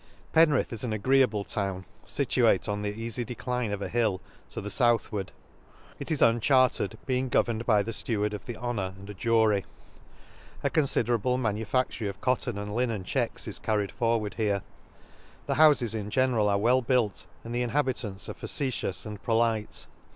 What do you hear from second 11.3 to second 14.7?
manufactory of cotton and linen checks is carried forward here.